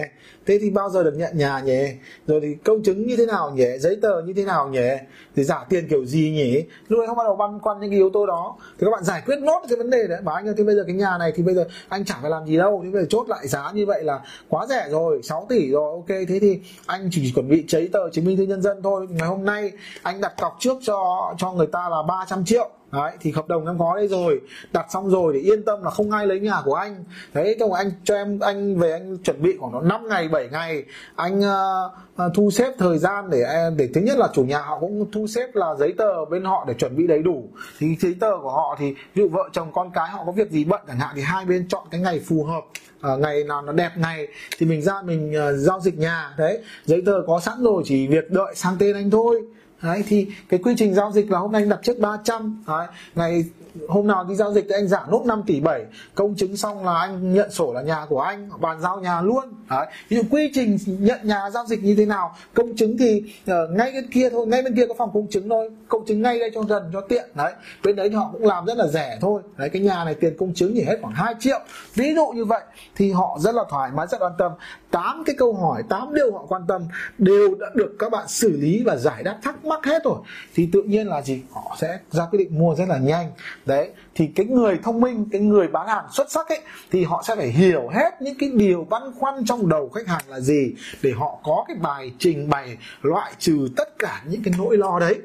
Thế 0.45 0.57
thì 0.61 0.69
bao 0.69 0.89
giờ 0.89 1.03
được 1.03 1.13
nhận 1.17 1.37
nhà 1.37 1.59
nhỉ? 1.59 1.81
Rồi 2.27 2.39
thì 2.41 2.55
công 2.55 2.83
chứng 2.83 3.07
như 3.07 3.15
thế 3.15 3.25
nào 3.25 3.51
nhỉ? 3.51 3.67
Giấy 3.79 3.97
tờ 4.01 4.21
như 4.21 4.33
thế 4.33 4.45
nào 4.45 4.69
nhỉ? 4.69 4.89
Thì 5.35 5.43
giả 5.43 5.65
tiền 5.69 5.87
kiểu 5.89 6.05
gì 6.05 6.31
nhỉ? 6.31 6.63
Lúc 6.87 6.99
đấy 6.99 7.07
không 7.07 7.17
bắt 7.17 7.23
đầu 7.23 7.35
băn 7.35 7.59
khoăn 7.59 7.79
những 7.79 7.89
cái 7.89 7.97
yếu 7.97 8.09
tố 8.09 8.25
đó. 8.25 8.55
Thì 8.79 8.85
các 8.85 8.91
bạn 8.91 9.03
giải 9.03 9.21
quyết 9.25 9.39
nốt 9.39 9.61
cái 9.69 9.77
vấn 9.77 9.89
đề 9.89 10.07
đấy. 10.07 10.21
Bảo 10.21 10.35
anh 10.35 10.47
ơi, 10.47 10.53
thế 10.57 10.63
bây 10.63 10.75
giờ 10.75 10.83
cái 10.87 10.95
nhà 10.95 11.17
này 11.17 11.31
thì 11.35 11.43
bây 11.43 11.55
giờ 11.55 11.65
anh 11.89 12.05
chẳng 12.05 12.17
phải 12.21 12.31
làm 12.31 12.45
gì 12.45 12.57
đâu. 12.57 12.81
Thì 12.83 12.91
bây 12.91 13.01
giờ 13.01 13.07
chốt 13.09 13.29
lại 13.29 13.47
giá 13.47 13.71
như 13.73 13.85
vậy 13.85 14.03
là 14.03 14.19
quá 14.49 14.67
rẻ 14.67 14.87
rồi, 14.89 15.21
6 15.23 15.45
tỷ 15.49 15.71
rồi. 15.71 15.91
Ok, 15.91 16.07
thế 16.07 16.39
thì 16.41 16.59
anh 16.85 17.09
chỉ 17.11 17.31
chuẩn 17.35 17.49
bị 17.49 17.65
giấy 17.67 17.89
tờ 17.93 18.09
chứng 18.09 18.25
minh 18.25 18.37
thư 18.37 18.43
nhân 18.43 18.61
dân 18.61 18.81
thôi. 18.83 19.07
Ngày 19.09 19.27
hôm 19.27 19.45
nay 19.45 19.71
anh 20.01 20.21
đặt 20.21 20.33
cọc 20.41 20.57
trước 20.59 20.77
cho 20.81 21.33
cho 21.37 21.51
người 21.51 21.67
ta 21.67 21.89
là 21.89 21.97
300 22.07 22.45
triệu 22.45 22.69
đấy 22.93 23.11
thì 23.19 23.31
hợp 23.31 23.47
đồng 23.47 23.67
em 23.67 23.79
có 23.79 23.95
đây 23.95 24.07
rồi. 24.07 24.41
Đặt 24.71 24.85
xong 24.89 25.09
rồi 25.09 25.33
để 25.33 25.39
yên 25.39 25.63
tâm 25.63 25.83
là 25.83 25.89
không 25.89 26.11
ai 26.11 26.27
lấy 26.27 26.39
nhà 26.39 26.61
của 26.65 26.75
anh. 26.75 27.03
Đấy 27.33 27.55
trong 27.59 27.73
anh 27.73 27.91
cho 28.03 28.15
em 28.15 28.39
anh 28.39 28.79
về 28.79 28.91
anh 28.91 29.17
chuẩn 29.17 29.41
bị 29.41 29.57
khoảng 29.59 29.87
5 29.87 30.07
ngày 30.07 30.27
7 30.27 30.49
ngày. 30.51 30.83
Anh 31.15 31.39
uh, 31.39 32.33
thu 32.33 32.51
xếp 32.51 32.73
thời 32.77 32.97
gian 32.97 33.29
để 33.29 33.41
ờ, 33.41 33.69
để 33.77 33.89
thứ 33.93 34.01
nhất 34.01 34.17
là 34.17 34.27
chủ 34.33 34.43
nhà 34.43 34.61
họ 34.61 34.79
cũng 34.79 35.11
thu 35.11 35.27
xếp 35.27 35.47
là 35.53 35.75
giấy 35.79 35.93
tờ 35.97 36.25
bên 36.25 36.43
họ 36.43 36.65
để 36.67 36.73
chuẩn 36.73 36.95
bị 36.95 37.07
đầy 37.07 37.23
đủ. 37.23 37.49
Thì 37.79 37.95
giấy 37.99 38.15
tờ 38.19 38.31
của 38.41 38.51
họ 38.51 38.75
thì 38.79 38.93
ví 38.93 39.23
dụ 39.23 39.29
vợ 39.29 39.49
chồng 39.51 39.71
con 39.73 39.91
cái 39.93 40.09
họ 40.09 40.23
có 40.25 40.31
việc 40.31 40.51
gì 40.51 40.65
bận 40.65 40.81
chẳng 40.87 40.99
hạn 40.99 41.13
thì 41.15 41.21
hai 41.21 41.45
bên 41.45 41.67
chọn 41.67 41.87
cái 41.91 42.01
ngày 42.01 42.21
phù 42.27 42.43
hợp 42.43 42.63
à, 43.01 43.15
ngày 43.15 43.43
nào 43.43 43.61
nó 43.61 43.71
đẹp 43.71 43.91
ngày 43.95 44.27
thì 44.57 44.65
mình 44.65 44.81
ra 44.81 45.01
mình 45.01 45.31
uh, 45.31 45.59
giao 45.59 45.79
dịch 45.79 45.97
nhà. 45.97 46.33
Đấy 46.37 46.59
giấy 46.85 47.03
tờ 47.05 47.21
có 47.27 47.39
sẵn 47.39 47.63
rồi 47.63 47.83
chỉ 47.85 48.07
việc 48.07 48.31
đợi 48.31 48.55
sang 48.55 48.75
tên 48.79 48.95
anh 48.95 49.11
thôi 49.11 49.41
đấy 49.83 50.03
thì 50.07 50.27
cái 50.49 50.59
quy 50.63 50.73
trình 50.77 50.93
giao 50.93 51.11
dịch 51.11 51.31
là 51.31 51.39
hôm 51.39 51.51
nay 51.51 51.61
anh 51.61 51.69
đặt 51.69 51.79
trước 51.83 51.99
300 51.99 52.63
đấy, 52.67 52.87
ngày 53.15 53.43
hôm 53.87 54.07
nào 54.07 54.25
đi 54.29 54.35
giao 54.35 54.53
dịch 54.53 54.65
thì 54.69 54.75
anh 54.75 54.87
giảm 54.87 55.11
nốt 55.11 55.23
5 55.25 55.43
tỷ 55.47 55.59
7 55.59 55.85
công 56.15 56.35
chứng 56.35 56.57
xong 56.57 56.85
là 56.85 56.99
anh 56.99 57.33
nhận 57.33 57.51
sổ 57.51 57.73
là 57.73 57.81
nhà 57.81 58.05
của 58.09 58.21
anh 58.21 58.49
bàn 58.61 58.81
giao 58.81 58.99
nhà 58.99 59.21
luôn. 59.21 59.43
Đấy. 59.69 59.85
ví 60.09 60.17
dụ 60.17 60.23
quy 60.31 60.51
trình 60.53 60.77
nhận 60.85 61.19
nhà 61.23 61.49
giao 61.49 61.65
dịch 61.65 61.83
như 61.83 61.95
thế 61.95 62.05
nào? 62.05 62.35
Công 62.53 62.75
chứng 62.75 62.97
thì 62.97 63.23
uh, 63.51 63.69
ngay 63.71 63.91
bên 63.91 64.11
kia 64.11 64.29
thôi 64.29 64.47
ngay 64.47 64.61
bên 64.61 64.75
kia 64.75 64.85
có 64.87 64.93
phòng 64.97 65.09
công 65.13 65.27
chứng 65.29 65.49
thôi. 65.49 65.69
Công 65.87 66.05
chứng 66.05 66.21
ngay 66.21 66.39
đây 66.39 66.51
cho 66.55 66.61
gần 66.61 66.89
cho 66.93 67.01
tiện 67.01 67.29
đấy. 67.35 67.53
Bên 67.83 67.95
đấy 67.95 68.09
thì 68.09 68.15
họ 68.15 68.29
cũng 68.33 68.45
làm 68.45 68.65
rất 68.65 68.77
là 68.77 68.87
rẻ 68.87 69.17
thôi. 69.21 69.41
Đấy 69.57 69.69
cái 69.69 69.81
nhà 69.81 70.03
này 70.03 70.13
tiền 70.13 70.35
công 70.39 70.53
chứng 70.53 70.71
chỉ 70.75 70.83
hết 70.83 70.97
khoảng 71.01 71.13
2 71.13 71.35
triệu. 71.39 71.59
Ví 71.95 72.13
dụ 72.15 72.27
như 72.35 72.45
vậy 72.45 72.61
thì 72.95 73.11
họ 73.11 73.37
rất 73.39 73.55
là 73.55 73.63
thoải 73.69 73.91
mái 73.95 74.07
rất 74.11 74.21
an 74.21 74.31
tâm 74.37 74.51
tám 74.93 75.23
cái 75.25 75.35
câu 75.37 75.53
hỏi, 75.53 75.83
tám 75.89 76.13
điều 76.13 76.33
họ 76.33 76.45
quan 76.47 76.61
tâm 76.67 76.85
đều 77.17 77.55
đã 77.55 77.67
được 77.75 77.95
các 77.99 78.11
bạn 78.11 78.27
xử 78.27 78.57
lý 78.57 78.83
và 78.85 78.95
giải 78.95 79.23
đáp 79.23 79.39
thắc 79.43 79.65
mắc 79.65 79.85
hết 79.85 80.03
rồi. 80.03 80.17
Thì 80.55 80.69
tự 80.73 80.83
nhiên 80.83 81.07
là 81.07 81.21
gì? 81.21 81.41
Họ 81.51 81.77
sẽ 81.81 81.99
ra 82.09 82.23
quyết 82.31 82.39
định 82.39 82.59
mua 82.59 82.75
rất 82.75 82.85
là 82.87 82.97
nhanh. 82.97 83.31
Đấy, 83.65 83.89
thì 84.15 84.27
cái 84.27 84.45
người 84.45 84.79
thông 84.83 85.01
minh, 85.01 85.29
cái 85.31 85.41
người 85.41 85.67
bán 85.67 85.87
hàng 85.87 86.05
xuất 86.11 86.31
sắc 86.31 86.49
ấy, 86.49 86.61
thì 86.91 87.03
họ 87.03 87.23
sẽ 87.27 87.35
phải 87.35 87.47
hiểu 87.47 87.87
hết 87.87 88.21
những 88.21 88.35
cái 88.39 88.49
điều 88.53 88.87
băn 88.89 89.01
khoăn 89.19 89.45
trong 89.45 89.69
đầu 89.69 89.89
khách 89.89 90.07
hàng 90.07 90.23
là 90.27 90.39
gì 90.39 90.73
để 91.01 91.11
họ 91.11 91.39
có 91.43 91.65
cái 91.67 91.77
bài 91.81 92.11
trình 92.19 92.49
bày, 92.49 92.77
loại 93.01 93.31
trừ 93.39 93.67
tất 93.75 93.99
cả 93.99 94.23
những 94.29 94.41
cái 94.43 94.53
nỗi 94.57 94.77
lo 94.77 94.99
đấy. 94.99 95.17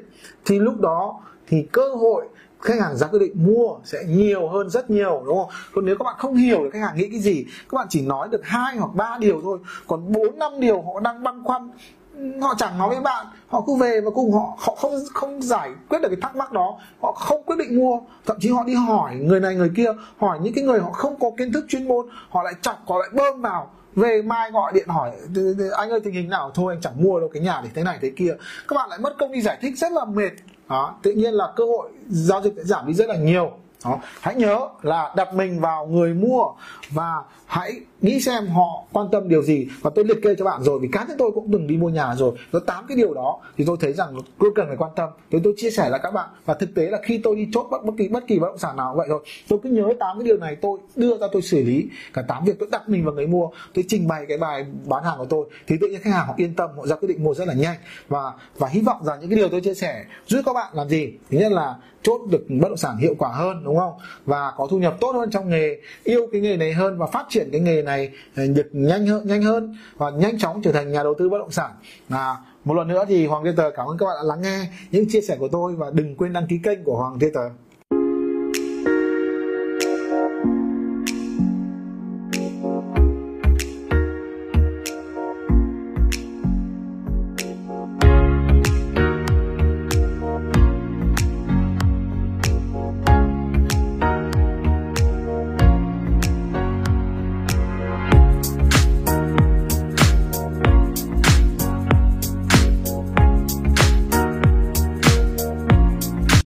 Thì 0.45 0.59
lúc 0.59 0.79
đó 0.79 1.19
thì 1.47 1.67
cơ 1.71 1.89
hội 1.95 2.25
khách 2.61 2.79
hàng 2.81 2.97
ra 2.97 3.07
quyết 3.07 3.19
định 3.19 3.33
mua 3.35 3.75
sẽ 3.83 4.03
nhiều 4.07 4.49
hơn 4.49 4.69
rất 4.69 4.89
nhiều, 4.89 5.23
đúng 5.25 5.37
không? 5.37 5.49
Còn 5.73 5.85
nếu 5.85 5.95
các 5.99 6.03
bạn 6.03 6.15
không 6.17 6.35
hiểu 6.35 6.63
được 6.63 6.69
khách 6.73 6.81
hàng 6.81 6.97
nghĩ 6.97 7.09
cái 7.11 7.19
gì, 7.19 7.45
các 7.69 7.75
bạn 7.75 7.87
chỉ 7.89 8.01
nói 8.01 8.29
được 8.31 8.41
hai 8.43 8.77
hoặc 8.77 8.95
ba 8.95 9.17
điều 9.19 9.41
thôi. 9.43 9.59
Còn 9.87 10.11
bốn, 10.11 10.39
năm 10.39 10.51
điều 10.59 10.81
họ 10.81 10.99
đang 10.99 11.23
băn 11.23 11.43
khoăn, 11.43 11.69
họ 12.41 12.55
chẳng 12.57 12.77
nói 12.77 12.89
với 12.89 12.99
bạn, 12.99 13.25
họ 13.47 13.63
cứ 13.67 13.75
về 13.75 14.01
và 14.01 14.11
cùng 14.11 14.33
họ 14.33 14.57
họ 14.57 14.75
không 14.75 14.93
không 15.13 15.41
giải 15.41 15.71
quyết 15.89 16.01
được 16.01 16.07
cái 16.09 16.17
thắc 16.21 16.35
mắc 16.35 16.51
đó. 16.51 16.77
Họ 17.01 17.11
không 17.11 17.43
quyết 17.43 17.55
định 17.59 17.79
mua, 17.79 17.99
thậm 18.25 18.37
chí 18.39 18.49
họ 18.49 18.63
đi 18.63 18.73
hỏi 18.73 19.15
người 19.15 19.39
này, 19.39 19.55
người 19.55 19.71
kia, 19.75 19.93
hỏi 20.17 20.39
những 20.41 20.53
cái 20.53 20.63
người 20.63 20.79
họ 20.79 20.91
không 20.91 21.19
có 21.19 21.31
kiến 21.37 21.51
thức 21.51 21.65
chuyên 21.67 21.87
môn, 21.87 22.05
họ 22.29 22.43
lại 22.43 22.53
chọc, 22.61 22.77
họ 22.87 22.97
lại 22.99 23.09
bơm 23.13 23.41
vào. 23.41 23.71
Về 23.95 24.21
mai 24.21 24.51
gọi 24.51 24.71
điện 24.73 24.87
hỏi 24.87 25.11
anh 25.77 25.89
ơi, 25.89 25.99
tình 26.03 26.13
hình 26.13 26.29
nào? 26.29 26.51
Thôi, 26.53 26.73
anh 26.73 26.81
chẳng 26.81 27.03
mua 27.03 27.19
đâu, 27.19 27.29
cái 27.33 27.43
nhà 27.43 27.61
để 27.63 27.69
thế 27.73 27.83
này, 27.83 27.97
thế 28.01 28.11
kia. 28.15 28.35
Các 28.67 28.75
bạn 28.75 28.89
lại 28.89 28.99
mất 28.99 29.15
công 29.19 29.31
đi 29.31 29.41
giải 29.41 29.57
thích, 29.61 29.77
rất 29.77 29.91
là 29.91 30.05
mệt 30.05 30.31
đó, 30.69 30.95
tự 31.01 31.11
nhiên 31.11 31.33
là 31.33 31.53
cơ 31.55 31.63
hội 31.65 31.89
giao 32.09 32.41
dịch 32.41 32.53
sẽ 32.57 32.63
giảm 32.63 32.87
đi 32.87 32.93
rất 32.93 33.09
là 33.09 33.15
nhiều 33.15 33.51
đó. 33.85 33.97
hãy 34.21 34.35
nhớ 34.35 34.67
là 34.81 35.13
đặt 35.15 35.33
mình 35.33 35.59
vào 35.59 35.85
người 35.85 36.13
mua 36.13 36.43
và 36.89 37.23
hãy 37.49 37.81
nghĩ 38.01 38.21
xem 38.21 38.47
họ 38.47 38.83
quan 38.91 39.07
tâm 39.11 39.29
điều 39.29 39.43
gì 39.43 39.67
và 39.81 39.91
tôi 39.95 40.05
liệt 40.05 40.17
kê 40.23 40.35
cho 40.35 40.45
bạn 40.45 40.63
rồi 40.63 40.79
vì 40.81 40.87
cá 40.91 41.05
nhân 41.07 41.17
tôi 41.17 41.31
cũng 41.31 41.51
từng 41.51 41.67
đi 41.67 41.77
mua 41.77 41.89
nhà 41.89 42.15
rồi. 42.15 42.35
Có 42.51 42.59
tám 42.59 42.85
cái 42.87 42.97
điều 42.97 43.13
đó 43.13 43.39
thì 43.57 43.63
tôi 43.67 43.77
thấy 43.79 43.93
rằng 43.93 44.15
tôi 44.39 44.51
cần 44.55 44.67
phải 44.67 44.77
quan 44.77 44.91
tâm. 44.95 45.09
Thì 45.31 45.39
tôi 45.43 45.53
chia 45.57 45.69
sẻ 45.69 45.89
là 45.89 45.97
các 45.97 46.11
bạn 46.11 46.29
và 46.45 46.53
thực 46.53 46.75
tế 46.75 46.89
là 46.89 46.99
khi 47.03 47.17
tôi 47.23 47.35
đi 47.35 47.47
chốt 47.53 47.67
bất, 47.71 47.85
bất 47.85 47.93
kỳ 47.97 48.07
bất 48.07 48.27
kỳ 48.27 48.39
bất 48.39 48.47
động 48.47 48.57
sản 48.57 48.75
nào 48.77 48.93
vậy 48.97 49.07
thôi 49.09 49.19
tôi 49.47 49.59
cứ 49.63 49.69
nhớ 49.69 49.93
tám 49.99 50.19
cái 50.19 50.25
điều 50.25 50.37
này 50.37 50.55
tôi 50.55 50.79
đưa 50.95 51.17
ra 51.17 51.27
tôi 51.31 51.41
xử 51.41 51.63
lý 51.63 51.87
cả 52.13 52.21
tám 52.21 52.45
việc 52.45 52.59
tôi 52.59 52.69
đặt 52.71 52.89
mình 52.89 53.05
vào 53.05 53.13
người 53.13 53.27
mua. 53.27 53.49
Tôi 53.73 53.85
trình 53.87 54.07
bày 54.07 54.25
cái 54.27 54.37
bài 54.37 54.65
bán 54.85 55.03
hàng 55.03 55.17
của 55.17 55.25
tôi 55.25 55.49
thì 55.67 55.75
tự 55.81 55.87
nhiên 55.87 56.01
khách 56.01 56.13
hàng 56.13 56.27
họ 56.27 56.33
yên 56.37 56.55
tâm 56.55 56.69
họ 56.77 56.85
ra 56.85 56.95
quyết 56.95 57.07
định 57.07 57.23
mua 57.23 57.33
rất 57.33 57.47
là 57.47 57.53
nhanh. 57.53 57.77
Và 58.07 58.33
và 58.57 58.67
hy 58.67 58.81
vọng 58.81 59.03
rằng 59.05 59.19
những 59.19 59.29
cái 59.29 59.37
điều 59.37 59.49
tôi 59.49 59.61
chia 59.61 59.73
sẻ 59.73 60.05
giúp 60.27 60.41
các 60.45 60.53
bạn 60.53 60.73
làm 60.73 60.89
gì? 60.89 61.13
Thứ 61.31 61.37
nhất 61.37 61.51
là 61.51 61.75
chốt 62.01 62.21
được 62.31 62.45
bất 62.49 62.67
động 62.67 62.77
sản 62.77 62.97
hiệu 62.97 63.15
quả 63.17 63.29
hơn 63.29 63.63
đúng 63.63 63.77
không? 63.77 63.93
Và 64.25 64.53
có 64.57 64.67
thu 64.69 64.77
nhập 64.77 64.97
tốt 65.01 65.11
hơn 65.11 65.31
trong 65.31 65.49
nghề 65.49 65.77
yêu 66.03 66.27
cái 66.31 66.41
nghề 66.41 66.57
này 66.57 66.73
hơn 66.73 66.97
và 66.97 67.07
phát 67.07 67.25
triển 67.29 67.38
cái 67.51 67.61
nghề 67.61 67.81
này 67.81 68.09
ờ, 68.35 68.47
được 68.47 68.69
nhanh 68.71 69.07
hơn 69.07 69.27
nhanh 69.27 69.41
hơn 69.41 69.75
và 69.97 70.09
nhanh 70.09 70.39
chóng 70.39 70.61
trở 70.61 70.71
thành 70.71 70.91
nhà 70.91 71.03
đầu 71.03 71.13
tư 71.19 71.29
bất 71.29 71.37
động 71.37 71.51
sản. 71.51 71.71
À, 72.09 72.35
một 72.65 72.73
lần 72.73 72.87
nữa 72.87 73.05
thì 73.07 73.27
Hoàng 73.27 73.43
Thiên 73.43 73.55
Tờ 73.55 73.71
cảm 73.71 73.87
ơn 73.87 73.97
các 73.97 74.05
bạn 74.05 74.15
đã 74.19 74.23
lắng 74.23 74.41
nghe 74.41 74.67
những 74.91 75.05
chia 75.09 75.21
sẻ 75.21 75.35
của 75.39 75.47
tôi 75.47 75.75
và 75.75 75.91
đừng 75.93 76.15
quên 76.15 76.33
đăng 76.33 76.47
ký 76.47 76.59
kênh 76.63 76.83
của 76.83 76.97
Hoàng 76.97 77.19
Thiên 77.19 77.33
Tờ. 77.33 77.49